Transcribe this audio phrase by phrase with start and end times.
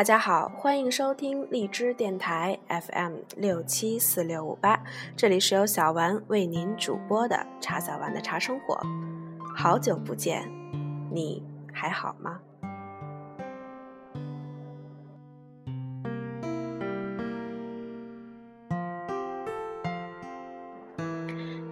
[0.00, 4.82] 大家好，欢迎收听荔枝电台 FM 六七四六五八，
[5.14, 8.80] 这里是由小丸为您主播的茶小丸的茶生活。
[9.54, 10.50] 好久不见，
[11.12, 12.40] 你还好吗？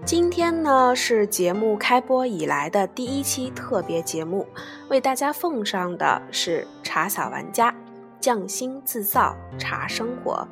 [0.04, 4.46] 今天呢是节目开播以来的第一期特别节目，
[4.90, 7.74] 为大家奉上的是茶小玩家。
[8.20, 10.46] 匠心自造茶生活，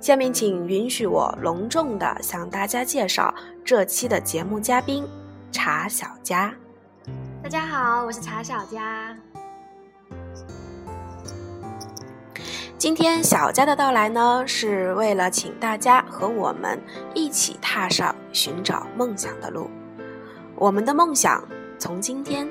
[0.00, 5.06] 下面请允许我隆重的向大家介绍这期的节目嘉宾
[5.50, 6.52] 茶小佳。
[7.42, 9.16] 大家好，我是茶小佳。
[12.76, 16.78] 今天小佳的到来呢，是为了请大家和我们
[17.14, 19.70] 一起踏上寻找梦想的路。
[20.54, 21.42] 我们的梦想
[21.78, 22.46] 从今天，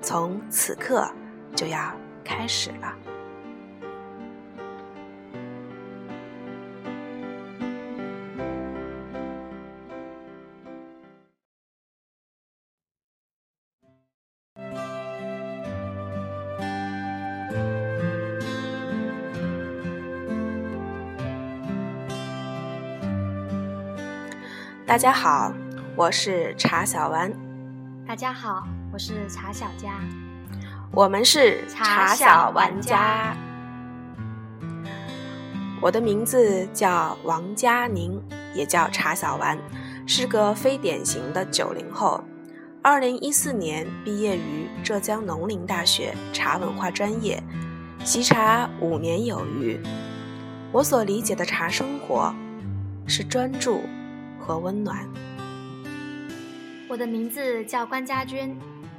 [0.00, 1.06] 从此刻
[1.54, 1.92] 就要
[2.24, 2.94] 开始了。
[24.90, 25.54] 大家好，
[25.94, 27.32] 我是茶小丸。
[28.04, 30.00] 大家好，我是茶小佳。
[30.90, 33.36] 我们是茶小玩家。
[35.80, 38.20] 我的名字叫王佳宁，
[38.52, 39.56] 也叫茶小丸，
[40.08, 42.24] 是个非典型的九零后。
[42.82, 47.40] 二零一四年毕业于浙江农林大学茶文化专业，
[48.02, 49.80] 习茶五年有余。
[50.72, 52.34] 我所理解的茶生活，
[53.06, 53.84] 是专注。
[54.50, 55.08] 和温暖。
[56.88, 58.52] 我的名字叫关家娟，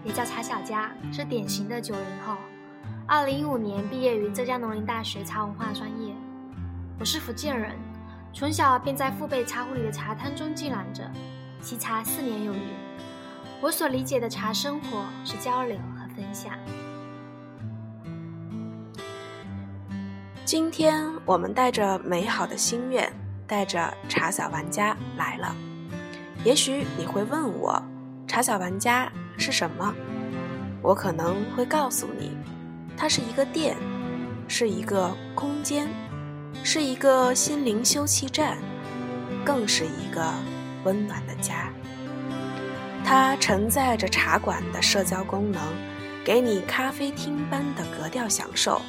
[0.05, 2.37] 也叫茶小佳，是典型的九零后。
[3.05, 6.15] 二零一五年毕业于浙江农林大学茶文化专业。
[6.97, 7.75] 我是福建人，
[8.33, 11.03] 从小便在父辈茶壶里的茶汤中浸染着，
[11.59, 12.69] 习茶四年有余。
[13.59, 16.53] 我所理解的茶生活是交流和分享。
[20.45, 23.11] 今天我们带着美好的心愿。
[23.51, 25.53] 带着茶小玩家来了，
[26.45, 27.83] 也许你会问我，
[28.25, 29.93] 茶小玩家是什么？
[30.81, 32.31] 我可能会告诉你，
[32.95, 33.75] 它是一个店，
[34.47, 35.89] 是一个空间，
[36.63, 38.57] 是一个心灵休憩站，
[39.43, 40.23] 更是一个
[40.85, 41.69] 温暖的家。
[43.03, 45.61] 它承载着茶馆的社交功能，
[46.23, 48.81] 给你咖啡厅般的格调享受。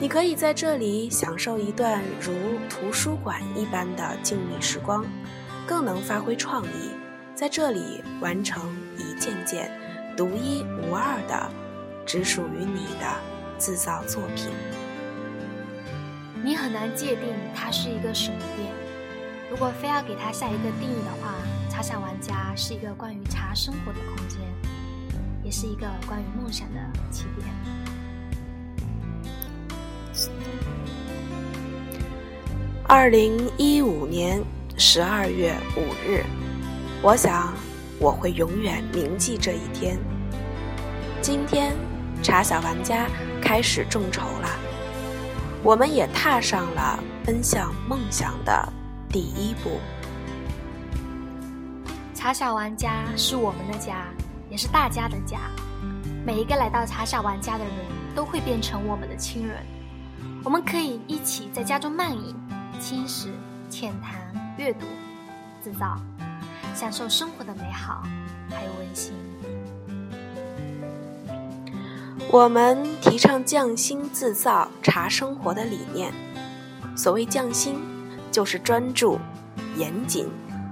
[0.00, 2.32] 你可以在这里享受一段如
[2.70, 5.04] 图书馆一般的静谧时光，
[5.66, 6.92] 更能发挥创意，
[7.34, 8.62] 在这里完成
[8.96, 9.68] 一件件
[10.16, 11.50] 独一无二的、
[12.06, 13.16] 只属于你的
[13.58, 14.52] 制造作品。
[16.44, 18.72] 你很难界定它是一个什么店。
[19.50, 21.34] 如果非要给它下一个定义的话，
[21.68, 24.38] 茶想玩家是一个关于茶生活的空间，
[25.42, 26.78] 也是一个关于梦想的
[27.10, 27.48] 起点。
[32.90, 34.42] 二零一五年
[34.78, 36.24] 十二月五日，
[37.02, 37.52] 我想
[38.00, 39.98] 我会永远铭记这一天。
[41.20, 41.76] 今天，
[42.22, 43.06] 茶小玩家
[43.42, 44.48] 开始众筹了，
[45.62, 48.72] 我们也踏上了奔向梦想的
[49.10, 49.78] 第一步。
[52.14, 54.06] 茶小玩家是我们的家，
[54.48, 55.50] 也是大家的家。
[56.24, 57.74] 每一个来到茶小玩家的人
[58.14, 59.58] 都会变成我们的亲人。
[60.42, 62.34] 我们可以一起在家中漫饮、
[62.78, 63.28] 轻食、
[63.68, 64.14] 浅谈、
[64.56, 64.86] 阅读、
[65.62, 66.00] 制造，
[66.74, 68.02] 享受生活的美好，
[68.50, 69.12] 还有温馨。
[72.30, 76.12] 我们提倡匠心自造茶生活的理念。
[76.96, 77.80] 所谓匠心，
[78.30, 79.18] 就是专注、
[79.76, 80.28] 严谨、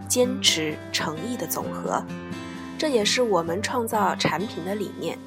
[0.09, 2.02] 坚持、诚意的总和。
[2.79, 5.19] 这也是我们创造产品的理念。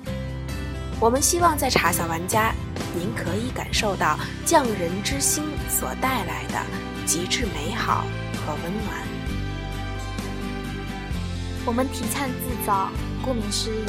[1.02, 2.54] 我们希望在茶小玩家。
[2.96, 6.60] 您可以感受到匠人之心所带来的
[7.06, 8.04] 极致美好
[8.46, 8.98] 和温暖。
[11.66, 12.90] 我们提倡自造，
[13.24, 13.86] 顾名思义，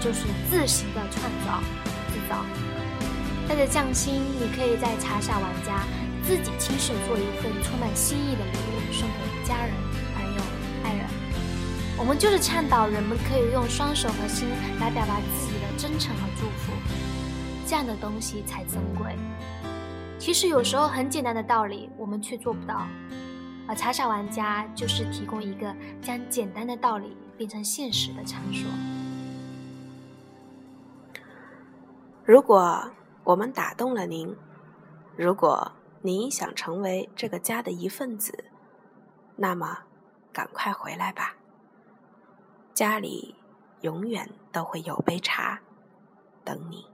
[0.00, 1.62] 就是自行的创造、
[2.12, 2.44] 制造。
[3.48, 5.84] 带着匠心，你可以在茶小玩家
[6.26, 9.72] 自己亲手做一份充满心意的礼物，送给家人、
[10.16, 10.42] 朋友、
[10.82, 11.06] 爱人。
[11.96, 14.48] 我们就是倡导人们可以用双手和心
[14.80, 16.72] 来表达自己的真诚和祝福。
[17.66, 19.16] 这样的东西才珍贵。
[20.18, 22.86] 其实有时候很简单的道理，我们却做不到。
[23.66, 28.68] 而茶小玩家就是提供一个将简单的道理变成现实的场所。
[32.24, 32.90] 如果
[33.24, 34.36] 我们打动了您，
[35.16, 35.72] 如果
[36.02, 38.44] 您想成为这个家的一份子，
[39.36, 39.78] 那么
[40.32, 41.36] 赶快回来吧。
[42.74, 43.34] 家里
[43.84, 45.60] 永远都会有杯茶
[46.42, 46.86] 等你。